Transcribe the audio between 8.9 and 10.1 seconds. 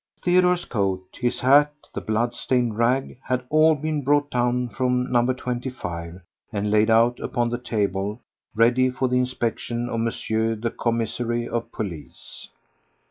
the inspection of M.